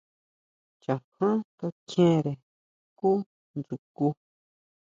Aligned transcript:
Chaján 0.81 1.39
kakjiénre 1.59 2.31
xkú 2.89 3.09
dsjukʼu. 3.51 4.07